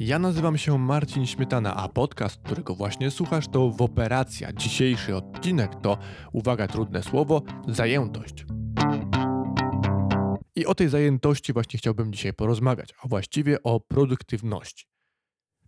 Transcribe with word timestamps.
Ja 0.00 0.18
nazywam 0.18 0.58
się 0.58 0.78
Marcin 0.78 1.26
Śmietana, 1.26 1.76
a 1.76 1.88
podcast, 1.88 2.40
którego 2.44 2.74
właśnie 2.74 3.10
słuchasz, 3.10 3.48
to 3.48 3.70
Woperacja. 3.70 4.52
Dzisiejszy 4.52 5.16
odcinek 5.16 5.74
to, 5.82 5.98
uwaga, 6.32 6.68
trudne 6.68 7.02
słowo, 7.02 7.42
zajętość. 7.68 8.44
I 10.56 10.66
o 10.66 10.74
tej 10.74 10.88
zajętości 10.88 11.52
właśnie 11.52 11.78
chciałbym 11.78 12.12
dzisiaj 12.12 12.32
porozmawiać, 12.32 12.94
a 13.04 13.08
właściwie 13.08 13.62
o 13.62 13.80
produktywności. 13.80 14.89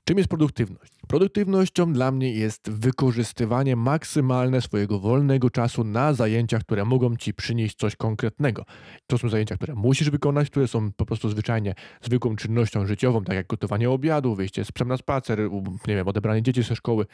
Czym 0.04 0.18
jest 0.18 0.30
produktywność? 0.30 0.92
Produktywnością 1.08 1.92
dla 1.92 2.10
mnie 2.10 2.32
jest 2.32 2.70
wykorzystywanie 2.70 3.76
maksymalne 3.76 4.60
swojego 4.60 4.98
wolnego 4.98 5.50
czasu 5.50 5.84
na 5.84 6.12
zajęciach, 6.12 6.62
które 6.62 6.84
mogą 6.84 7.16
ci 7.16 7.34
przynieść 7.34 7.76
coś 7.76 7.96
konkretnego. 7.96 8.64
To 9.06 9.18
są 9.18 9.28
zajęcia, 9.28 9.56
które 9.56 9.74
musisz 9.74 10.10
wykonać, 10.10 10.50
które 10.50 10.68
są 10.68 10.92
po 10.92 11.06
prostu 11.06 11.28
zwyczajnie 11.28 11.74
zwykłą 12.00 12.36
czynnością 12.36 12.86
życiową, 12.86 13.24
tak 13.24 13.36
jak 13.36 13.46
gotowanie 13.46 13.90
obiadu, 13.90 14.34
wyjście 14.34 14.64
z 14.64 14.72
psem 14.72 14.88
na 14.88 14.96
spacer, 14.96 15.38
nie 15.86 15.94
wiem, 15.94 16.08
odebranie 16.08 16.42
dzieci 16.42 16.62
ze 16.62 16.76
szkoły. 16.76 17.06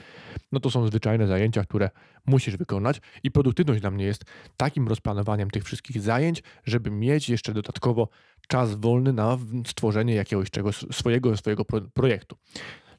No 0.52 0.60
to 0.60 0.70
są 0.70 0.86
zwyczajne 0.86 1.26
zajęcia, 1.26 1.64
które 1.64 1.90
musisz 2.26 2.56
wykonać 2.56 3.00
i 3.22 3.30
produktywność 3.30 3.80
dla 3.80 3.90
mnie 3.90 4.04
jest 4.04 4.24
takim 4.56 4.88
rozplanowaniem 4.88 5.50
tych 5.50 5.64
wszystkich 5.64 6.00
zajęć, 6.00 6.42
żeby 6.64 6.90
mieć 6.90 7.28
jeszcze 7.28 7.54
dodatkowo 7.54 8.08
czas 8.48 8.74
wolny 8.74 9.12
na 9.12 9.38
stworzenie 9.66 10.14
jakiegoś 10.14 10.50
czegoś 10.50 10.84
swojego, 10.92 11.36
swojego 11.36 11.64
projektu. 11.94 12.36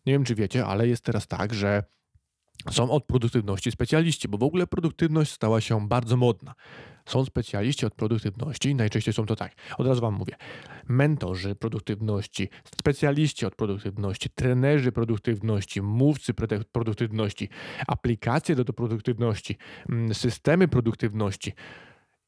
Nie 0.10 0.14
wiem, 0.14 0.24
czy 0.24 0.36
wiecie, 0.36 0.66
ale 0.66 0.88
jest 0.88 1.04
teraz 1.04 1.28
tak, 1.28 1.54
że 1.54 1.84
są 2.72 2.92
od 2.92 3.06
produktywności 3.06 3.72
specjaliści, 3.72 4.28
bo 4.28 4.38
w 4.38 4.44
ogóle 4.44 4.68
produktywność 4.68 5.32
stała 5.32 5.62
się 5.62 5.88
bardzo 5.88 6.18
modna. 6.18 6.54
Są 7.06 7.26
specjaliści 7.26 7.86
od 7.86 7.96
produktywności, 7.96 8.76
najczęściej 8.76 9.14
są 9.14 9.26
to 9.26 9.36
tak, 9.36 9.56
od 9.78 9.88
razu 9.88 10.02
Wam 10.02 10.14
mówię, 10.14 10.36
mentorzy 10.88 11.56
produktywności, 11.56 12.50
specjaliści 12.80 13.46
od 13.46 13.56
produktywności, 13.56 14.30
trenerzy 14.30 14.92
produktywności, 14.92 15.82
mówcy 15.82 16.34
produktywności, 16.72 17.50
aplikacje 17.88 18.56
do 18.56 18.74
produktywności, 18.74 19.58
mm, 19.90 20.14
systemy 20.14 20.68
produktywności 20.68 21.54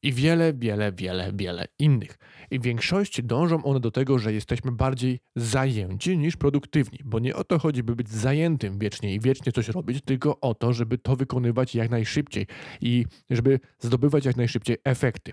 i 0.02 0.12
wiele, 0.12 0.52
wiele, 0.52 0.92
wiele, 0.92 1.32
wiele 1.34 1.64
innych. 1.78 2.18
I 2.50 2.58
w 2.58 2.62
większości 2.62 3.24
dążą 3.24 3.64
one 3.64 3.80
do 3.80 3.90
tego, 3.90 4.18
że 4.18 4.32
jesteśmy 4.32 4.72
bardziej 4.72 5.20
zajęci 5.36 6.18
niż 6.18 6.36
produktywni, 6.36 6.98
bo 7.04 7.18
nie 7.18 7.36
o 7.36 7.44
to 7.44 7.58
chodzi, 7.58 7.82
by 7.82 7.96
być 7.96 8.08
zajętym 8.08 8.78
wiecznie 8.78 9.14
i 9.14 9.20
wiecznie 9.20 9.52
coś 9.52 9.68
robić, 9.68 10.04
tylko 10.04 10.40
o 10.40 10.54
to, 10.54 10.72
żeby 10.72 10.98
to 10.98 11.16
wykonywać 11.16 11.74
jak 11.74 11.90
najszybciej 11.90 12.46
i 12.80 13.04
żeby 13.30 13.60
zdobywać 13.78 14.24
jak 14.24 14.36
najszybciej 14.36 14.76
efekty. 14.84 15.32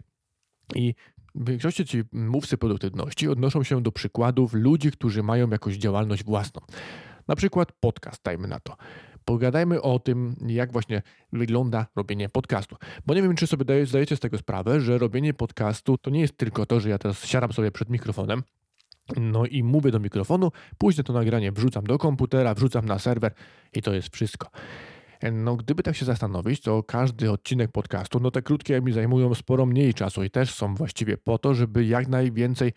I 0.75 0.93
w 1.35 1.49
większości 1.49 1.85
ci 1.85 2.03
mówcy 2.11 2.57
produktywności 2.57 3.27
odnoszą 3.27 3.63
się 3.63 3.81
do 3.81 3.91
przykładów 3.91 4.53
ludzi, 4.53 4.91
którzy 4.91 5.23
mają 5.23 5.49
jakąś 5.49 5.75
działalność 5.75 6.23
własną. 6.23 6.61
Na 7.29 7.35
przykład 7.35 7.71
podcast, 7.71 8.23
dajmy 8.23 8.47
na 8.47 8.59
to 8.59 8.75
pogadajmy 9.25 9.81
o 9.81 9.99
tym, 9.99 10.35
jak 10.47 10.71
właśnie 10.71 11.01
wygląda 11.33 11.87
robienie 11.95 12.29
podcastu. 12.29 12.75
Bo 13.05 13.13
nie 13.13 13.21
wiem, 13.21 13.35
czy 13.35 13.47
sobie 13.47 13.85
zdajecie 13.85 14.15
z 14.15 14.19
tego 14.19 14.37
sprawę, 14.37 14.81
że 14.81 14.97
robienie 14.97 15.33
podcastu 15.33 15.97
to 15.97 16.09
nie 16.09 16.21
jest 16.21 16.37
tylko 16.37 16.65
to, 16.65 16.79
że 16.79 16.89
ja 16.89 16.97
teraz 16.97 17.25
siadam 17.25 17.53
sobie 17.53 17.71
przed 17.71 17.89
mikrofonem, 17.89 18.43
no 19.17 19.45
i 19.45 19.63
mówię 19.63 19.91
do 19.91 19.99
mikrofonu, 19.99 20.51
później 20.77 21.03
to 21.03 21.13
nagranie 21.13 21.51
wrzucam 21.51 21.83
do 21.83 21.97
komputera, 21.97 22.53
wrzucam 22.53 22.85
na 22.85 22.99
serwer 22.99 23.33
i 23.73 23.81
to 23.81 23.93
jest 23.93 24.13
wszystko. 24.13 24.49
No, 25.31 25.55
gdyby 25.55 25.83
tak 25.83 25.95
się 25.95 26.05
zastanowić, 26.05 26.61
to 26.61 26.83
każdy 26.83 27.31
odcinek 27.31 27.71
podcastu, 27.71 28.19
no 28.19 28.31
te 28.31 28.41
krótkie 28.41 28.81
mi 28.81 28.91
zajmują 28.91 29.35
sporo 29.35 29.65
mniej 29.65 29.93
czasu 29.93 30.23
i 30.23 30.29
też 30.29 30.53
są 30.53 30.75
właściwie 30.75 31.17
po 31.17 31.37
to, 31.37 31.53
żeby 31.53 31.85
jak 31.85 32.07
najwięcej 32.07 32.73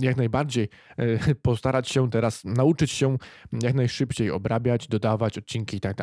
jak 0.00 0.16
najbardziej 0.16 0.68
e, 0.96 1.34
postarać 1.42 1.88
się 1.88 2.10
teraz 2.10 2.44
nauczyć 2.44 2.90
się 2.90 3.16
jak 3.62 3.74
najszybciej 3.74 4.30
obrabiać, 4.30 4.88
dodawać 4.88 5.38
odcinki 5.38 5.76
i 5.76 5.80
tak. 5.80 5.96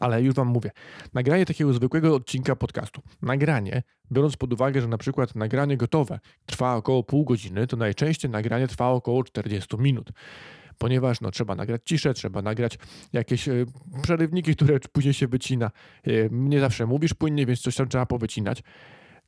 Ale 0.00 0.22
już 0.22 0.34
Wam 0.34 0.48
mówię, 0.48 0.70
nagranie 1.14 1.46
takiego 1.46 1.72
zwykłego 1.72 2.14
odcinka 2.14 2.56
podcastu, 2.56 3.02
nagranie, 3.22 3.82
biorąc 4.12 4.36
pod 4.36 4.52
uwagę, 4.52 4.80
że 4.80 4.88
na 4.88 4.98
przykład 4.98 5.34
nagranie 5.34 5.76
gotowe 5.76 6.20
trwa 6.46 6.76
około 6.76 7.02
pół 7.02 7.24
godziny, 7.24 7.66
to 7.66 7.76
najczęściej 7.76 8.30
nagranie 8.30 8.68
trwa 8.68 8.88
około 8.88 9.24
40 9.24 9.76
minut. 9.78 10.10
Ponieważ 10.78 11.20
no, 11.20 11.30
trzeba 11.30 11.54
nagrać 11.54 11.80
ciszę, 11.84 12.14
trzeba 12.14 12.42
nagrać 12.42 12.78
jakieś 13.12 13.48
e, 13.48 13.52
przerywniki, 14.02 14.56
które 14.56 14.80
później 14.92 15.14
się 15.14 15.28
wycina. 15.28 15.70
E, 16.06 16.10
nie 16.30 16.60
zawsze 16.60 16.86
mówisz 16.86 17.14
płynnie, 17.14 17.46
więc 17.46 17.60
coś 17.60 17.76
tam 17.76 17.88
trzeba 17.88 18.06
powycinać. 18.06 18.62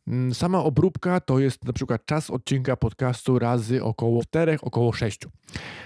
Mm, 0.06 0.34
sama 0.34 0.64
obróbka 0.64 1.20
to 1.20 1.38
jest 1.38 1.64
na 1.64 1.72
przykład 1.72 2.06
czas 2.06 2.30
odcinka 2.30 2.76
podcastu 2.76 3.38
razy 3.38 3.84
około 3.84 4.22
4, 4.22 4.58
około 4.62 4.92
6. 4.92 5.20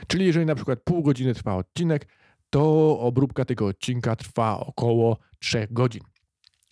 Czyli 0.06 0.26
jeżeli 0.26 0.46
na 0.46 0.54
przykład 0.54 0.78
pół 0.84 1.02
godziny 1.02 1.34
trwa 1.34 1.56
odcinek, 1.56 2.08
to 2.50 2.98
obróbka 2.98 3.44
tego 3.44 3.66
odcinka 3.66 4.16
trwa 4.16 4.60
około 4.60 5.16
3 5.38 5.68
godzin. 5.70 6.02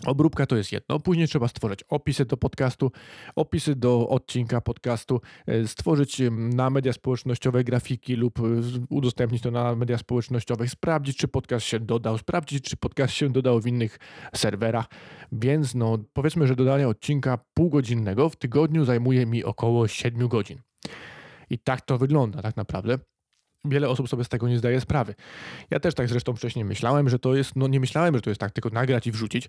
Obróbka 0.07 0.47
to 0.47 0.57
jest 0.57 0.73
jedno. 0.73 1.01
Później 1.01 1.29
trzeba 1.29 1.49
stworzyć 1.49 1.83
opisy 1.89 2.25
do 2.25 2.37
podcastu, 2.37 2.93
opisy 3.37 3.75
do 3.75 4.09
odcinka 4.09 4.61
podcastu, 4.61 5.21
e, 5.47 5.67
stworzyć 5.67 6.23
na 6.31 6.71
media 6.71 6.93
społecznościowe 6.93 7.65
grafiki 7.65 8.17
lub 8.17 8.39
e, 8.39 8.43
udostępnić 8.91 9.43
to 9.43 9.51
na 9.51 9.77
media 9.77 9.99
społecznościowe, 9.99 10.69
sprawdzić, 10.69 11.17
czy 11.17 11.29
podcast 11.29 11.67
się 11.67 11.81
dodał, 11.81 12.19
sprawdzić, 12.19 12.65
czy 12.65 12.77
podcast 12.77 13.15
się 13.15 13.31
dodał 13.31 13.61
w 13.61 13.67
innych 13.67 13.99
serwerach. 14.35 14.87
Więc 15.33 15.75
no, 15.75 15.99
powiedzmy, 16.13 16.47
że 16.47 16.57
dodanie 16.57 16.89
odcinka 16.89 17.39
półgodzinnego 17.55 18.29
w 18.29 18.37
tygodniu 18.37 18.85
zajmuje 18.85 19.27
mi 19.27 19.45
około 19.45 19.89
7 19.89 20.29
godzin. 20.29 20.59
I 21.51 21.59
tak 21.59 21.81
to 21.81 21.99
wygląda 21.99 22.43
tak 22.43 22.57
naprawdę 22.57 22.99
wiele 23.65 23.89
osób 23.89 24.09
sobie 24.09 24.25
z 24.25 24.29
tego 24.29 24.49
nie 24.49 24.59
zdaje 24.59 24.81
sprawy. 24.81 25.15
Ja 25.71 25.81
też 25.81 25.95
tak 25.95 26.09
zresztą 26.09 26.35
wcześniej 26.35 26.65
myślałem, 26.65 27.09
że 27.09 27.19
to 27.19 27.35
jest, 27.35 27.57
no 27.57 27.69
nie 27.69 27.81
myślałem, 27.81 28.15
że 28.15 28.21
to 28.21 28.31
jest 28.31 28.41
tak 28.41 28.53
tylko 28.53 28.71
nagrać 28.71 29.07
i 29.07 29.13
wrzucić, 29.13 29.49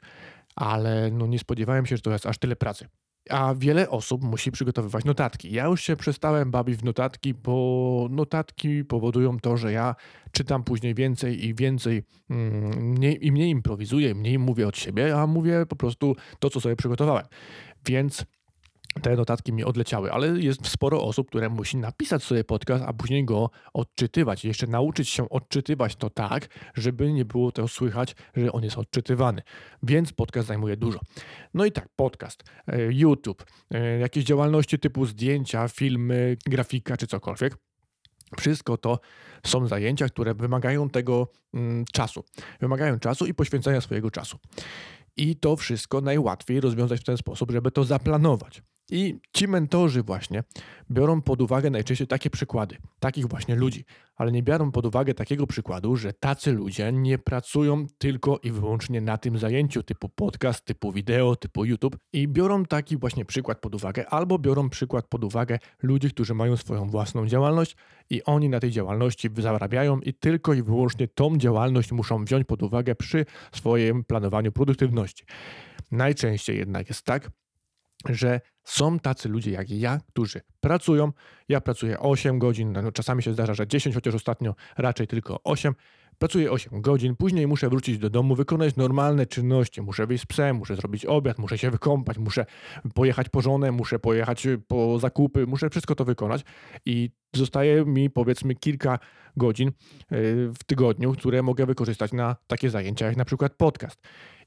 ale 0.56 1.12
no 1.12 1.28
nie 1.28 1.40
spodziewałem 1.40 1.86
się, 1.86 1.96
że 1.96 2.02
to 2.02 2.12
jest 2.12 2.26
aż 2.26 2.38
tyle 2.38 2.56
pracy. 2.56 2.88
A 3.30 3.56
wiele 3.58 3.90
osób 3.90 4.24
musi 4.24 4.52
przygotowywać 4.52 5.06
notatki. 5.06 5.52
Ja 5.52 5.66
już 5.66 5.81
się 5.81 5.96
przestałem 5.96 6.52
bawić 6.52 6.78
w 6.78 6.84
notatki, 6.84 7.34
bo 7.34 8.08
notatki 8.12 8.84
powodują 8.86 9.40
to, 9.40 9.58
że 9.58 9.72
ja 9.72 9.96
czytam 10.32 10.64
później 10.64 10.96
więcej 10.96 11.46
i 11.46 11.56
więcej 11.56 12.03
mm, 12.30 13.03
i 13.03 13.32
mniej 13.32 13.50
improwizuję, 13.50 14.16
mniej 14.16 14.40
mówię 14.40 14.68
od 14.68 14.78
siebie, 14.78 15.18
a 15.18 15.28
mówię 15.28 15.66
po 15.66 15.76
prostu 15.76 16.16
to, 16.40 16.50
co 16.50 16.62
sobie 16.62 16.76
przygotowałem. 16.76 17.26
Więc 17.86 18.26
te 19.02 19.16
notatki 19.16 19.54
mi 19.54 19.64
odleciały, 19.64 20.12
ale 20.12 20.28
jest 20.28 20.68
sporo 20.68 21.04
osób, 21.04 21.28
które 21.28 21.50
musi 21.50 21.78
napisać 21.78 22.24
sobie 22.24 22.44
podcast, 22.44 22.84
a 22.88 22.94
później 22.94 23.26
go 23.26 23.50
odczytywać. 23.74 24.46
Jeszcze 24.46 24.68
nauczyć 24.68 25.10
się 25.10 25.30
odczytywać 25.30 25.96
to 25.96 26.10
tak, 26.10 26.48
żeby 26.76 27.14
nie 27.14 27.26
było 27.26 27.52
to 27.52 27.68
słychać, 27.68 28.16
że 28.36 28.52
on 28.52 28.64
jest 28.64 28.78
odczytywany. 28.78 29.42
Więc 29.84 30.14
podcast 30.14 30.48
zajmuje 30.48 30.78
dużo. 30.78 31.00
No 31.54 31.66
i 31.66 31.72
tak, 31.72 31.90
podcast, 31.96 32.44
e, 32.68 32.94
YouTube, 32.94 33.46
e, 33.72 34.00
jakieś 34.00 34.24
działalności 34.24 34.80
typu 34.80 35.06
zdjęcia, 35.06 35.68
filmy, 35.68 36.38
grafika 36.46 36.98
czy 36.98 37.08
cokolwiek. 37.08 37.58
Wszystko 38.40 38.78
to 38.78 39.00
są 39.46 39.68
zajęcia, 39.68 40.10
które 40.10 40.34
wymagają 40.34 40.90
tego 40.90 41.32
mm, 41.54 41.86
czasu. 41.94 42.24
Wymagają 42.62 43.00
czasu 43.00 43.26
i 43.26 43.34
poświęcenia 43.34 43.82
swojego 43.82 44.12
czasu. 44.12 44.38
I 45.18 45.36
to 45.36 45.56
wszystko 45.56 46.02
najłatwiej 46.02 46.62
rozwiązać 46.62 47.02
w 47.02 47.04
ten 47.04 47.18
sposób, 47.18 47.52
żeby 47.52 47.72
to 47.72 47.84
zaplanować. 47.84 48.62
I 48.90 49.19
ci 49.34 49.47
mentorzy 49.47 50.03
właśnie 50.03 50.44
biorą 50.91 51.22
pod 51.22 51.41
uwagę 51.41 51.69
najczęściej 51.69 52.07
takie 52.07 52.29
przykłady, 52.29 52.78
takich 53.00 53.28
właśnie 53.28 53.56
ludzi, 53.56 53.85
ale 54.16 54.31
nie 54.31 54.44
biorą 54.44 54.72
pod 54.72 54.85
uwagę 54.85 55.13
takiego 55.13 55.47
przykładu, 55.47 55.96
że 55.96 56.13
tacy 56.13 56.51
ludzie 56.51 56.91
nie 56.91 57.18
pracują 57.18 57.85
tylko 57.97 58.40
i 58.44 58.51
wyłącznie 58.51 59.01
na 59.01 59.18
tym 59.18 59.38
zajęciu 59.38 59.84
typu 59.84 60.09
podcast, 60.09 60.66
typu 60.66 60.91
wideo, 60.91 61.35
typu 61.35 61.66
YouTube 61.66 61.97
i 62.13 62.28
biorą 62.28 62.66
taki 62.66 62.97
właśnie 62.97 63.25
przykład 63.25 63.59
pod 63.59 63.75
uwagę, 63.75 64.09
albo 64.09 64.40
biorą 64.40 64.69
przykład 64.69 65.07
pod 65.07 65.23
uwagę 65.23 65.59
ludzi, 65.84 66.09
którzy 66.09 66.34
mają 66.34 66.57
swoją 66.57 66.90
własną 66.90 67.28
działalność 67.28 67.76
i 68.09 68.23
oni 68.23 68.49
na 68.49 68.59
tej 68.59 68.72
działalności 68.72 69.29
zarabiają 69.38 69.99
i 69.99 70.14
tylko 70.14 70.53
i 70.53 70.64
wyłącznie 70.64 71.08
tą 71.08 71.38
działalność 71.38 71.91
muszą 71.91 72.26
wziąć 72.26 72.47
pod 72.47 72.64
uwagę 72.64 72.96
przy 72.96 73.26
swoim 73.52 74.03
planowaniu 74.03 74.52
produktywności. 74.52 75.26
Najczęściej 75.91 76.58
jednak 76.58 76.90
jest 76.90 77.03
tak, 77.05 77.31
że 78.09 78.41
są 78.63 78.99
tacy 78.99 79.29
ludzie 79.29 79.52
jak 79.52 79.69
ja, 79.69 79.99
którzy 80.07 80.41
pracują. 80.59 81.11
Ja 81.49 81.61
pracuję 81.61 81.99
8 81.99 82.40
godzin, 82.40 82.72
no 82.72 82.91
czasami 82.91 83.23
się 83.23 83.34
zdarza, 83.34 83.53
że 83.53 83.67
10, 83.67 83.96
chociaż 83.96 84.16
ostatnio 84.16 84.55
raczej 84.78 85.07
tylko 85.07 85.40
8. 85.43 85.73
Pracuję 86.17 86.52
8 86.52 86.81
godzin, 86.81 87.16
później 87.16 87.47
muszę 87.47 87.69
wrócić 87.69 87.97
do 87.97 88.09
domu, 88.09 88.35
wykonać 88.35 88.75
normalne 88.75 89.25
czynności. 89.25 89.81
Muszę 89.81 90.07
wyjść 90.07 90.23
z 90.23 90.28
psem, 90.28 90.55
muszę 90.55 90.75
zrobić 90.75 91.05
obiad, 91.05 91.40
muszę 91.40 91.57
się 91.57 91.72
wykąpać, 91.72 92.17
muszę 92.17 92.46
pojechać 92.93 93.29
po 93.29 93.41
żonę, 93.41 93.72
muszę 93.72 93.99
pojechać 93.99 94.47
po 94.67 94.99
zakupy, 94.99 95.47
muszę 95.47 95.69
wszystko 95.69 95.96
to 95.96 96.05
wykonać 96.05 96.41
i 96.85 97.09
zostaje 97.35 97.85
mi 97.85 98.09
powiedzmy 98.09 98.55
kilka 98.55 98.99
godzin 99.37 99.67
e, 99.67 99.73
w 100.47 100.63
tygodniu, 100.66 101.13
które 101.13 101.43
mogę 101.43 101.66
wykorzystać 101.66 102.13
na 102.13 102.35
takie 102.47 102.69
zajęcia 102.69 103.05
jak 103.05 103.17
na 103.17 103.25
przykład 103.25 103.53
podcast. 103.53 104.02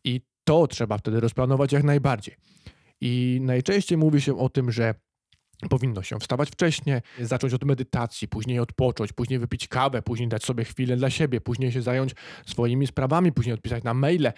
I 0.04 0.20
to 0.44 0.66
trzeba 0.66 0.98
wtedy 0.98 1.20
rozplanować 1.20 1.72
jak 1.72 1.84
najbardziej. 1.84 2.36
I 3.00 3.38
najczęściej 3.42 3.98
mówi 3.98 4.20
się 4.20 4.38
o 4.38 4.48
tym, 4.48 4.72
że 4.72 4.94
powinno 5.70 6.02
się 6.02 6.18
wstawać 6.18 6.50
wcześniej, 6.50 7.00
zacząć 7.20 7.54
od 7.54 7.64
medytacji, 7.64 8.28
później 8.28 8.58
odpocząć, 8.58 9.12
później 9.12 9.38
wypić 9.38 9.68
kawę, 9.68 10.02
później 10.02 10.28
dać 10.28 10.44
sobie 10.44 10.64
chwilę 10.64 10.96
dla 10.96 11.10
siebie, 11.10 11.40
później 11.40 11.72
się 11.72 11.82
zająć 11.82 12.14
swoimi 12.46 12.86
sprawami, 12.86 13.32
później 13.32 13.54
odpisać 13.54 13.84
na 13.84 13.94
maile, 13.94 14.32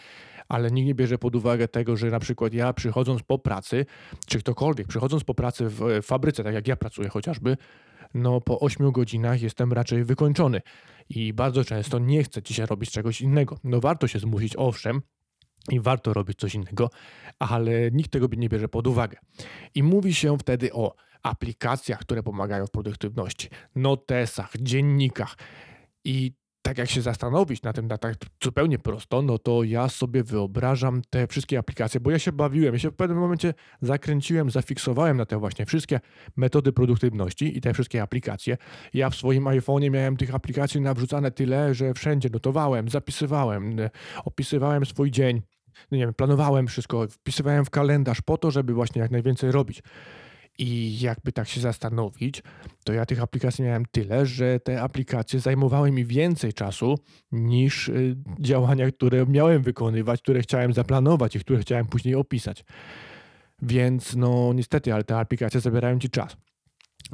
ale 0.48 0.70
nikt 0.70 0.86
nie 0.86 0.94
bierze 0.94 1.18
pod 1.18 1.36
uwagę 1.36 1.68
tego, 1.68 1.96
że 1.96 2.10
na 2.10 2.20
przykład 2.20 2.54
ja 2.54 2.72
przychodząc 2.72 3.22
po 3.22 3.38
pracy, 3.38 3.86
czy 4.26 4.38
ktokolwiek 4.38 4.88
przychodząc 4.88 5.24
po 5.24 5.34
pracy 5.34 5.64
w 5.68 6.02
fabryce, 6.02 6.44
tak 6.44 6.54
jak 6.54 6.68
ja 6.68 6.76
pracuję 6.76 7.08
chociażby, 7.08 7.56
no 8.14 8.40
po 8.40 8.60
8 8.60 8.92
godzinach 8.92 9.42
jestem 9.42 9.72
raczej 9.72 10.04
wykończony 10.04 10.60
i 11.08 11.32
bardzo 11.32 11.64
często 11.64 11.98
nie 11.98 12.24
chcę 12.24 12.42
dzisiaj 12.42 12.66
robić 12.66 12.90
czegoś 12.90 13.20
innego. 13.20 13.58
No 13.64 13.80
warto 13.80 14.08
się 14.08 14.18
zmusić, 14.18 14.54
owszem, 14.56 15.02
i 15.70 15.80
warto 15.80 16.12
robić 16.12 16.38
coś 16.38 16.54
innego, 16.54 16.90
ale 17.38 17.90
nikt 17.90 18.10
tego 18.10 18.26
nie 18.36 18.48
bierze 18.48 18.68
pod 18.68 18.86
uwagę. 18.86 19.18
I 19.74 19.82
mówi 19.82 20.14
się 20.14 20.38
wtedy 20.38 20.72
o 20.72 20.94
aplikacjach, 21.22 21.98
które 21.98 22.22
pomagają 22.22 22.66
w 22.66 22.70
produktywności, 22.70 23.48
notesach, 23.74 24.52
dziennikach. 24.60 25.36
I 26.04 26.32
tak 26.62 26.78
jak 26.78 26.90
się 26.90 27.02
zastanowić 27.02 27.62
na 27.62 27.72
tym 27.72 27.88
tak 27.88 28.14
zupełnie 28.44 28.78
prosto, 28.78 29.22
no 29.22 29.38
to 29.38 29.64
ja 29.64 29.88
sobie 29.88 30.22
wyobrażam 30.24 31.02
te 31.10 31.26
wszystkie 31.26 31.58
aplikacje, 31.58 32.00
bo 32.00 32.10
ja 32.10 32.18
się 32.18 32.32
bawiłem, 32.32 32.74
ja 32.74 32.80
się 32.80 32.90
w 32.90 32.94
pewnym 32.94 33.18
momencie 33.18 33.54
zakręciłem, 33.80 34.50
zafiksowałem 34.50 35.16
na 35.16 35.26
te 35.26 35.38
właśnie 35.38 35.66
wszystkie 35.66 36.00
metody 36.36 36.72
produktywności 36.72 37.58
i 37.58 37.60
te 37.60 37.74
wszystkie 37.74 38.02
aplikacje. 38.02 38.56
Ja 38.94 39.10
w 39.10 39.16
swoim 39.16 39.44
iPhone'ie 39.44 39.90
miałem 39.90 40.16
tych 40.16 40.34
aplikacji 40.34 40.80
nawrzucane 40.80 41.30
tyle, 41.30 41.74
że 41.74 41.94
wszędzie 41.94 42.28
notowałem, 42.32 42.88
zapisywałem, 42.88 43.76
opisywałem 44.24 44.86
swój 44.86 45.10
dzień, 45.10 45.42
no 45.90 45.98
nie 45.98 46.04
wiem, 46.04 46.14
planowałem 46.14 46.66
wszystko, 46.66 47.06
wpisywałem 47.10 47.64
w 47.64 47.70
kalendarz 47.70 48.22
po 48.22 48.38
to, 48.38 48.50
żeby 48.50 48.74
właśnie 48.74 49.02
jak 49.02 49.10
najwięcej 49.10 49.52
robić. 49.52 49.82
I 50.58 51.00
jakby 51.00 51.32
tak 51.32 51.48
się 51.48 51.60
zastanowić, 51.60 52.42
to 52.84 52.92
ja 52.92 53.06
tych 53.06 53.22
aplikacji 53.22 53.64
miałem 53.64 53.84
tyle, 53.90 54.26
że 54.26 54.60
te 54.60 54.82
aplikacje 54.82 55.40
zajmowały 55.40 55.90
mi 55.90 56.04
więcej 56.04 56.52
czasu 56.52 56.98
niż 57.32 57.88
y, 57.88 58.16
działania, 58.40 58.90
które 58.90 59.26
miałem 59.26 59.62
wykonywać, 59.62 60.22
które 60.22 60.40
chciałem 60.40 60.72
zaplanować 60.72 61.36
i 61.36 61.40
które 61.40 61.58
chciałem 61.58 61.86
później 61.86 62.14
opisać. 62.14 62.64
Więc 63.62 64.16
no 64.16 64.52
niestety, 64.52 64.94
ale 64.94 65.04
te 65.04 65.18
aplikacje 65.18 65.60
zabierają 65.60 65.98
ci 65.98 66.10
czas. 66.10 66.36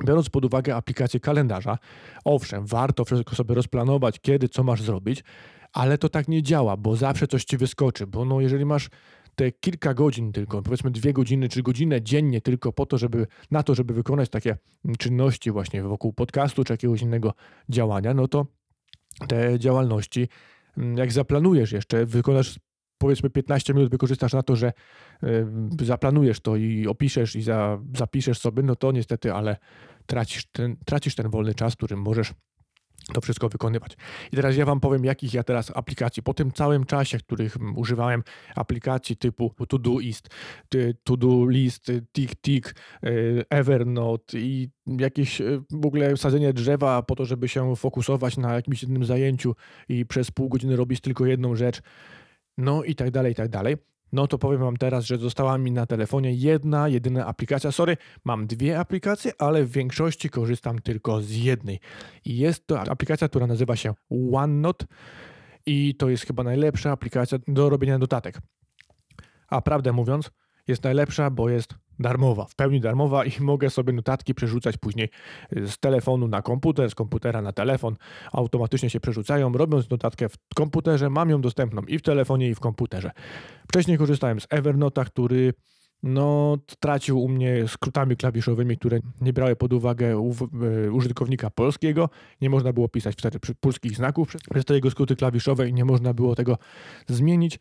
Biorąc 0.05 0.31
pod 0.31 0.45
uwagę 0.45 0.77
aplikację 0.77 1.21
kalendarza, 1.21 1.79
owszem, 2.25 2.67
warto 2.67 3.05
wszystko 3.05 3.37
sobie 3.37 3.55
rozplanować, 3.55 4.21
kiedy, 4.21 4.49
co 4.49 4.63
masz 4.63 4.83
zrobić, 4.83 5.25
ale 5.73 5.99
to 5.99 6.09
tak 6.09 6.29
nie 6.29 6.43
działa, 6.43 6.77
bo 6.77 6.97
zawsze 6.97 7.27
coś 7.27 7.45
ci 7.45 7.57
wyskoczy, 7.57 8.07
bo 8.07 8.25
no 8.25 8.41
jeżeli 8.41 8.65
masz 8.65 8.91
te 9.35 9.53
kilka 9.53 9.95
godzin 9.95 10.33
tylko, 10.33 10.63
powiedzmy 10.63 10.91
dwie 10.91 11.13
godziny 11.13 11.49
czy 11.49 11.63
godzinę 11.63 12.03
dziennie 12.03 12.41
tylko 12.41 12.73
po 12.73 12.87
to, 12.87 12.99
żeby 12.99 13.27
na 13.51 13.63
to, 13.63 13.75
żeby 13.75 13.95
wykonać 13.95 14.29
takie 14.29 14.57
czynności 14.99 15.51
właśnie 15.51 15.83
wokół 15.83 16.13
podcastu 16.13 16.65
czy 16.65 16.73
jakiegoś 16.73 17.03
innego 17.03 17.35
działania, 17.69 18.15
no 18.15 18.29
to 18.29 18.47
te 19.29 19.59
działalności, 19.59 20.29
mm, 20.79 20.97
jak 20.97 21.13
zaplanujesz 21.13 21.73
jeszcze, 21.73 22.07
wykonasz 22.07 22.59
powiedzmy 22.99 23.31
15 23.31 23.75
minut 23.75 23.91
wykorzystasz 23.91 24.33
na 24.33 24.43
to, 24.43 24.57
że 24.57 24.73
y, 25.23 25.47
zaplanujesz 25.83 26.41
to 26.41 26.57
i 26.57 26.87
opiszesz 26.87 27.37
i 27.37 27.43
za, 27.43 27.79
zapiszesz 27.97 28.39
sobie, 28.39 28.63
no 28.63 28.77
to 28.77 28.93
niestety, 28.93 29.33
ale 29.33 29.57
tracisz 30.07 30.47
ten, 30.53 30.77
tracisz 30.85 31.15
ten 31.15 31.31
wolny 31.31 31.55
czas, 31.55 31.77
którym 31.77 32.01
możesz 32.01 32.33
to 33.15 33.21
wszystko 33.21 33.49
wykonywać. 33.49 33.97
I 34.33 34.37
teraz 34.37 34.57
ja 34.57 34.67
Wam 34.67 34.81
powiem, 34.81 35.05
jakich 35.05 35.35
ja 35.35 35.43
teraz 35.43 35.73
aplikacji, 35.75 36.23
po 36.23 36.35
tym 36.35 36.53
całym 36.53 36.85
czasie, 36.85 37.19
których 37.19 37.57
używałem 37.77 38.23
aplikacji 38.57 39.17
typu 39.17 39.53
Todoist, 39.69 40.29
To-Do 41.05 41.49
List, 41.49 41.93
TickTick, 42.13 42.75
y, 43.05 43.45
Evernote 43.51 44.39
i 44.39 44.69
jakieś 44.87 45.41
y, 45.41 45.63
w 45.71 45.87
ogóle 45.87 46.17
sadzenie 46.17 46.53
drzewa 46.53 47.03
po 47.03 47.17
to, 47.17 47.25
żeby 47.25 47.49
się 47.49 47.77
fokusować 47.77 48.37
na 48.37 48.55
jakimś 48.55 48.83
jednym 48.83 49.05
zajęciu 49.05 49.55
i 49.89 50.07
przez 50.07 50.31
pół 50.31 50.49
godziny 50.49 50.77
robić 50.77 51.01
tylko 51.01 51.27
jedną 51.27 51.57
rzecz, 51.57 51.83
no 52.59 52.85
i 52.85 52.95
tak 52.95 53.11
dalej, 53.11 53.33
i 53.33 53.35
tak 53.35 53.49
dalej 53.49 53.77
no 54.13 54.27
to 54.27 54.39
powiem 54.39 54.61
Wam 54.61 54.77
teraz, 54.77 55.05
że 55.05 55.19
została 55.19 55.59
mi 55.59 55.73
na 55.73 55.87
telefonie 55.87 56.33
jedna, 56.33 56.89
jedyna 56.89 57.27
aplikacja. 57.27 57.73
Sorry, 57.73 57.97
mam 58.25 58.47
dwie 58.47 58.79
aplikacje, 58.79 59.33
ale 59.39 59.65
w 59.65 59.71
większości 59.71 60.31
korzystam 60.31 60.79
tylko 60.79 61.23
z 61.23 61.31
jednej. 61.31 61.81
I 62.25 62.39
jest 62.39 62.67
to 62.67 62.81
aplikacja, 62.81 63.29
która 63.29 63.47
nazywa 63.47 63.77
się 63.77 63.95
OneNote 64.33 64.87
i 65.67 65.95
to 65.95 66.09
jest 66.09 66.27
chyba 66.27 66.43
najlepsza 66.43 66.91
aplikacja 66.91 67.39
do 67.49 67.71
robienia 67.71 67.99
notatek. 67.99 68.41
A 69.49 69.61
prawdę 69.61 69.93
mówiąc, 69.93 70.31
jest 70.69 70.85
najlepsza, 70.85 71.31
bo 71.31 71.49
jest 71.49 71.75
darmowa, 71.99 72.45
w 72.45 72.55
pełni 72.55 72.81
darmowa 72.81 73.25
i 73.25 73.41
mogę 73.53 73.71
sobie 73.71 73.93
notatki 73.93 74.35
przerzucać 74.35 74.77
później 74.77 75.09
z 75.53 75.79
telefonu 75.79 76.29
na 76.29 76.43
komputer, 76.43 76.91
z 76.91 76.95
komputera 76.95 77.43
na 77.43 77.53
telefon. 77.53 77.97
Automatycznie 78.33 78.91
się 78.91 79.01
przerzucają. 79.01 79.53
Robiąc 79.53 79.91
notatkę 79.91 80.29
w 80.29 80.37
komputerze, 80.55 81.11
mam 81.11 81.31
ją 81.31 81.41
dostępną 81.41 81.83
i 81.83 81.99
w 81.99 82.03
telefonie, 82.03 82.49
i 82.49 82.55
w 82.55 82.61
komputerze. 82.61 83.11
Wcześniej 83.69 83.99
korzystałem 83.99 84.41
z 84.41 84.47
Evernota, 84.51 85.05
który 85.05 85.53
no, 86.07 86.57
tracił 86.81 87.21
u 87.21 87.29
mnie 87.29 87.69
skrótami 87.69 88.17
klawiszowymi, 88.17 88.79
które 88.79 88.99
nie 89.21 89.33
brały 89.33 89.57
pod 89.57 89.73
uwagę 89.73 90.07
e, 90.07 90.91
użytkownika 90.91 91.51
polskiego. 91.51 92.11
Nie 92.41 92.51
można 92.51 92.73
było 92.73 92.89
pisać 92.89 93.15
wtedy 93.19 93.39
polskich 93.61 93.97
znaków 93.97 94.29
przez 94.51 94.65
te 94.65 94.75
jego 94.75 94.91
skróty 94.91 95.17
klawiszowe 95.17 95.69
i 95.69 95.75
nie 95.75 95.85
można 95.85 96.15
było 96.15 96.35
tego 96.35 96.59
zmienić. 97.07 97.55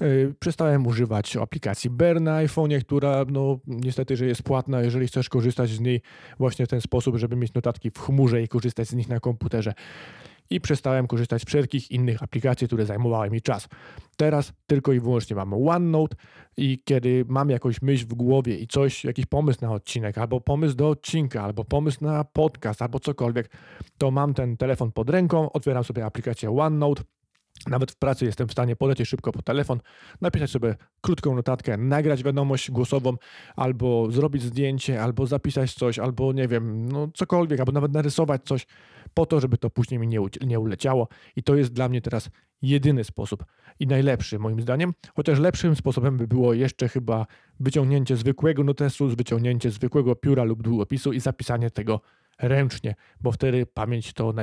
E, 0.00 0.06
przestałem 0.38 0.86
używać 0.86 1.36
aplikacji 1.36 1.90
Bear 1.90 2.20
na 2.20 2.44
iPhone'ie, 2.44 2.80
która 2.80 3.24
no, 3.28 3.58
niestety, 3.66 4.16
że 4.16 4.26
jest 4.26 4.42
płatna, 4.42 4.80
jeżeli 4.80 5.06
chcesz 5.06 5.28
korzystać 5.28 5.70
z 5.70 5.80
niej 5.80 6.00
właśnie 6.38 6.66
w 6.66 6.68
ten 6.68 6.80
sposób, 6.80 7.16
żeby 7.16 7.36
mieć 7.36 7.54
notatki 7.54 7.90
w 7.90 7.98
chmurze 7.98 8.42
i 8.42 8.48
korzystać 8.48 8.88
z 8.88 8.94
nich 8.94 9.08
na 9.08 9.20
komputerze 9.20 9.74
i 10.50 10.60
przestałem 10.60 11.06
korzystać 11.06 11.42
z 11.42 11.44
wszelkich 11.44 11.90
innych 11.90 12.22
aplikacji, 12.22 12.66
które 12.66 12.86
zajmowały 12.86 13.30
mi 13.30 13.42
czas. 13.42 13.68
Teraz 14.16 14.52
tylko 14.66 14.92
i 14.92 15.00
wyłącznie 15.00 15.36
mam 15.36 15.54
OneNote 15.68 16.16
i 16.56 16.82
kiedy 16.84 17.24
mam 17.28 17.50
jakąś 17.50 17.82
myśl 17.82 18.06
w 18.06 18.14
głowie 18.14 18.56
i 18.56 18.66
coś, 18.66 19.04
jakiś 19.04 19.26
pomysł 19.26 19.58
na 19.62 19.72
odcinek, 19.72 20.18
albo 20.18 20.40
pomysł 20.40 20.76
do 20.76 20.88
odcinka, 20.88 21.42
albo 21.42 21.64
pomysł 21.64 21.98
na 22.04 22.24
podcast, 22.24 22.82
albo 22.82 23.00
cokolwiek, 23.00 23.50
to 23.98 24.10
mam 24.10 24.34
ten 24.34 24.56
telefon 24.56 24.92
pod 24.92 25.10
ręką, 25.10 25.52
otwieram 25.52 25.84
sobie 25.84 26.04
aplikację 26.04 26.58
OneNote, 26.58 27.02
nawet 27.66 27.92
w 27.92 27.96
pracy 27.96 28.24
jestem 28.24 28.48
w 28.48 28.52
stanie 28.52 28.76
polecieć 28.76 29.08
szybko 29.08 29.32
po 29.32 29.42
telefon, 29.42 29.80
napisać 30.20 30.50
sobie 30.50 30.74
krótką 31.00 31.34
notatkę, 31.34 31.76
nagrać 31.76 32.22
wiadomość 32.22 32.70
głosową, 32.70 33.16
albo 33.56 34.10
zrobić 34.10 34.42
zdjęcie, 34.42 35.02
albo 35.02 35.26
zapisać 35.26 35.74
coś, 35.74 35.98
albo 35.98 36.32
nie 36.32 36.48
wiem, 36.48 36.88
no 36.88 37.08
cokolwiek, 37.14 37.60
albo 37.60 37.72
nawet 37.72 37.92
narysować 37.92 38.42
coś, 38.44 38.66
po 39.14 39.26
to, 39.26 39.40
żeby 39.40 39.58
to 39.58 39.70
później 39.70 40.00
mi 40.00 40.08
nie, 40.08 40.20
nie 40.46 40.60
uleciało. 40.60 41.08
I 41.36 41.42
to 41.42 41.54
jest 41.54 41.72
dla 41.72 41.88
mnie 41.88 42.00
teraz 42.00 42.30
jedyny 42.62 43.04
sposób 43.04 43.44
i 43.80 43.86
najlepszy 43.86 44.38
moim 44.38 44.60
zdaniem, 44.60 44.94
chociaż 45.16 45.38
lepszym 45.38 45.76
sposobem 45.76 46.16
by 46.16 46.28
było 46.28 46.54
jeszcze 46.54 46.88
chyba 46.88 47.26
wyciągnięcie 47.60 48.16
zwykłego 48.16 48.64
notesu, 48.64 49.08
wyciągnięcie 49.08 49.70
zwykłego 49.70 50.14
pióra 50.14 50.44
lub 50.44 50.62
długopisu 50.62 51.12
i 51.12 51.20
zapisanie 51.20 51.70
tego 51.70 52.00
ręcznie, 52.38 52.94
bo 53.20 53.32
wtedy 53.32 53.66
pamięć 53.66 54.12
to 54.12 54.34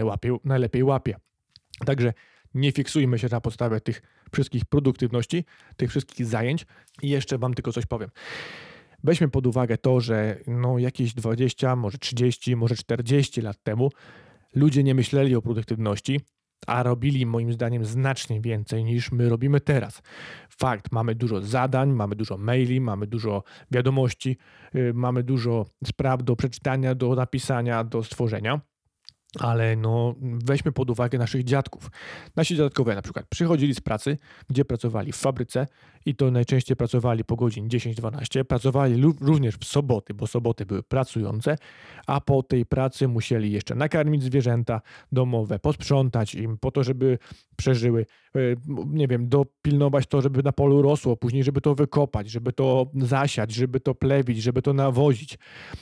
najlepiej 0.43 0.83
łapie. 0.83 1.15
Także 1.85 2.13
nie 2.53 2.71
fiksujmy 2.71 3.19
się 3.19 3.27
na 3.31 3.41
podstawie 3.41 3.81
tych 3.81 4.01
wszystkich 4.33 4.65
produktywności, 4.65 5.45
tych 5.77 5.89
wszystkich 5.89 6.25
zajęć. 6.25 6.65
I 7.01 7.09
jeszcze 7.09 7.37
Wam 7.37 7.53
tylko 7.53 7.71
coś 7.71 7.85
powiem. 7.85 8.09
Weźmy 9.03 9.29
pod 9.29 9.47
uwagę 9.47 9.77
to, 9.77 9.99
że 9.99 10.37
no 10.47 10.79
jakieś 10.79 11.13
20, 11.13 11.75
może 11.75 11.97
30, 11.97 12.55
może 12.55 12.75
40 12.75 13.41
lat 13.41 13.63
temu 13.63 13.89
ludzie 14.55 14.83
nie 14.83 14.95
myśleli 14.95 15.35
o 15.35 15.41
produktywności, 15.41 16.19
a 16.67 16.83
robili 16.83 17.25
moim 17.25 17.53
zdaniem 17.53 17.85
znacznie 17.85 18.41
więcej 18.41 18.83
niż 18.83 19.11
my 19.11 19.29
robimy 19.29 19.61
teraz. 19.61 20.01
Fakt, 20.49 20.91
mamy 20.91 21.15
dużo 21.15 21.41
zadań, 21.41 21.91
mamy 21.91 22.15
dużo 22.15 22.37
maili, 22.37 22.81
mamy 22.81 23.07
dużo 23.07 23.43
wiadomości, 23.71 24.37
yy, 24.73 24.93
mamy 24.93 25.23
dużo 25.23 25.65
spraw 25.85 26.23
do 26.23 26.35
przeczytania, 26.35 26.95
do 26.95 27.15
napisania, 27.15 27.83
do 27.83 28.03
stworzenia 28.03 28.61
ale 29.39 29.75
no, 29.75 30.15
weźmy 30.21 30.71
pod 30.71 30.89
uwagę 30.89 31.17
naszych 31.17 31.43
dziadków. 31.43 31.91
Nasi 32.35 32.55
dziadkowie 32.55 32.95
na 32.95 33.01
przykład 33.01 33.25
przychodzili 33.29 33.75
z 33.75 33.79
pracy, 33.79 34.17
gdzie 34.49 34.65
pracowali 34.65 35.11
w 35.11 35.15
fabryce 35.15 35.67
i 36.05 36.15
to 36.15 36.31
najczęściej 36.31 36.77
pracowali 36.77 37.23
po 37.23 37.35
godzin 37.35 37.67
10-12. 37.67 38.43
Pracowali 38.43 39.01
również 39.21 39.55
w 39.55 39.65
soboty, 39.65 40.13
bo 40.13 40.27
soboty 40.27 40.65
były 40.65 40.83
pracujące, 40.83 41.55
a 42.07 42.21
po 42.21 42.43
tej 42.43 42.65
pracy 42.65 43.07
musieli 43.07 43.51
jeszcze 43.51 43.75
nakarmić 43.75 44.23
zwierzęta 44.23 44.81
domowe, 45.11 45.59
posprzątać 45.59 46.35
im 46.35 46.57
po 46.57 46.71
to, 46.71 46.83
żeby 46.83 47.17
przeżyły, 47.55 48.05
e, 48.35 48.39
nie 48.87 49.07
wiem, 49.07 49.29
dopilnować 49.29 50.07
to, 50.07 50.21
żeby 50.21 50.43
na 50.43 50.51
polu 50.51 50.81
rosło, 50.81 51.17
później 51.17 51.43
żeby 51.43 51.61
to 51.61 51.75
wykopać, 51.75 52.29
żeby 52.29 52.53
to 52.53 52.91
zasiać, 53.01 53.53
żeby 53.53 53.79
to 53.79 53.95
plewić, 53.95 54.41
żeby 54.41 54.61
to 54.61 54.73
nawozić, 54.73 55.37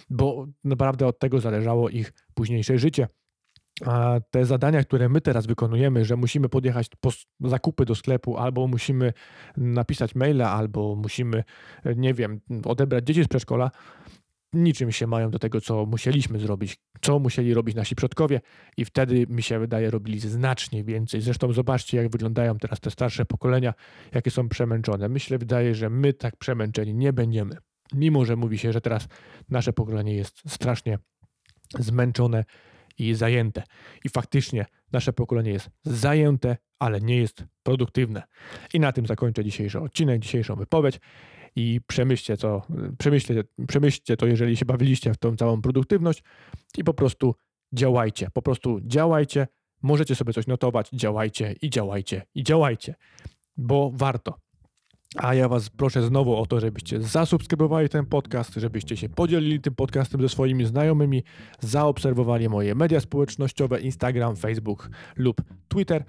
bo 0.09 0.47
naprawdę 0.63 1.07
od 1.07 1.19
tego 1.19 1.39
zależało 1.39 1.89
ich 1.89 2.13
późniejsze 2.33 2.77
życie. 2.77 3.07
A 3.85 4.19
te 4.31 4.45
zadania, 4.45 4.83
które 4.83 5.09
my 5.09 5.21
teraz 5.21 5.45
wykonujemy, 5.45 6.05
że 6.05 6.15
musimy 6.15 6.49
podjechać 6.49 6.87
po 6.99 7.09
zakupy 7.39 7.85
do 7.85 7.95
sklepu, 7.95 8.37
albo 8.37 8.67
musimy 8.67 9.13
napisać 9.57 10.15
maila, 10.15 10.51
albo 10.51 10.95
musimy, 10.95 11.43
nie 11.95 12.13
wiem, 12.13 12.41
odebrać 12.65 13.05
dzieci 13.05 13.23
z 13.23 13.27
przedszkola, 13.27 13.71
niczym 14.53 14.91
się 14.91 15.07
mają 15.07 15.29
do 15.29 15.39
tego, 15.39 15.61
co 15.61 15.85
musieliśmy 15.85 16.39
zrobić, 16.39 16.77
co 17.01 17.19
musieli 17.19 17.53
robić 17.53 17.75
nasi 17.75 17.95
przodkowie 17.95 18.41
i 18.77 18.85
wtedy, 18.85 19.25
mi 19.29 19.43
się 19.43 19.59
wydaje, 19.59 19.91
robili 19.91 20.19
znacznie 20.19 20.83
więcej. 20.83 21.21
Zresztą 21.21 21.53
zobaczcie, 21.53 21.97
jak 21.97 22.09
wyglądają 22.09 22.57
teraz 22.57 22.79
te 22.79 22.91
starsze 22.91 23.25
pokolenia, 23.25 23.73
jakie 24.13 24.31
są 24.31 24.49
przemęczone. 24.49 25.09
Myślę, 25.09 25.37
wydaje, 25.37 25.75
że 25.75 25.89
my 25.89 26.13
tak 26.13 26.35
przemęczeni 26.37 26.93
nie 26.93 27.13
będziemy. 27.13 27.57
Mimo, 27.93 28.25
że 28.25 28.35
mówi 28.35 28.57
się, 28.57 28.73
że 28.73 28.81
teraz 28.81 29.07
nasze 29.49 29.73
pokolenie 29.73 30.15
jest 30.15 30.41
strasznie 30.47 30.99
zmęczone 31.79 32.45
i 32.97 33.13
zajęte. 33.13 33.63
I 34.05 34.09
faktycznie 34.09 34.65
nasze 34.91 35.13
pokolenie 35.13 35.51
jest 35.51 35.69
zajęte, 35.83 36.57
ale 36.79 37.01
nie 37.01 37.17
jest 37.17 37.45
produktywne. 37.63 38.23
I 38.73 38.79
na 38.79 38.91
tym 38.91 39.05
zakończę 39.05 39.43
dzisiejszy 39.43 39.79
odcinek, 39.79 40.19
dzisiejszą 40.19 40.55
wypowiedź 40.55 40.99
i 41.55 41.81
przemyślcie 41.87 42.37
to, 42.37 42.67
przemyślcie, 42.97 43.43
przemyślcie 43.67 44.17
to, 44.17 44.27
jeżeli 44.27 44.57
się 44.57 44.65
bawiliście 44.65 45.13
w 45.13 45.17
tą 45.17 45.35
całą 45.35 45.61
produktywność 45.61 46.23
i 46.77 46.83
po 46.83 46.93
prostu 46.93 47.35
działajcie. 47.73 48.27
Po 48.33 48.41
prostu 48.41 48.79
działajcie. 48.83 49.47
Możecie 49.81 50.15
sobie 50.15 50.33
coś 50.33 50.47
notować, 50.47 50.89
działajcie 50.89 51.55
i 51.61 51.69
działajcie 51.69 52.21
i 52.35 52.43
działajcie, 52.43 52.95
bo 53.57 53.91
warto. 53.93 54.40
A 55.15 55.33
ja 55.33 55.49
Was 55.49 55.69
proszę 55.69 56.03
znowu 56.03 56.35
o 56.35 56.45
to, 56.45 56.59
żebyście 56.59 57.01
zasubskrybowali 57.01 57.89
ten 57.89 58.05
podcast, 58.05 58.53
żebyście 58.53 58.97
się 58.97 59.09
podzielili 59.09 59.61
tym 59.61 59.75
podcastem 59.75 60.21
ze 60.21 60.29
swoimi 60.29 60.65
znajomymi, 60.65 61.23
zaobserwowali 61.59 62.49
moje 62.49 62.75
media 62.75 62.99
społecznościowe, 62.99 63.81
Instagram, 63.81 64.35
Facebook 64.35 64.89
lub 65.15 65.41
Twitter. 65.67 66.03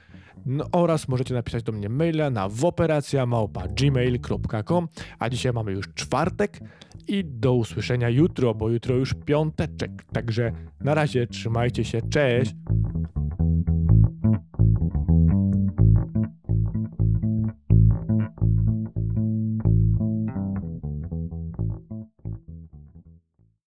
No, 0.46 0.64
oraz 0.72 1.08
możecie 1.08 1.34
napisać 1.34 1.62
do 1.62 1.72
mnie 1.72 1.88
maila 1.88 2.30
na 2.30 2.48
woperacjamałpa.gmail.com 2.48 4.88
A 5.18 5.30
dzisiaj 5.30 5.52
mamy 5.52 5.72
już 5.72 5.88
czwartek 5.94 6.60
i 7.08 7.24
do 7.24 7.54
usłyszenia 7.54 8.08
jutro, 8.08 8.54
bo 8.54 8.68
jutro 8.68 8.96
już 8.96 9.14
piąteczek. 9.14 9.90
Także 10.12 10.52
na 10.80 10.94
razie 10.94 11.26
trzymajcie 11.26 11.84
się, 11.84 12.02
cześć! 12.02 12.54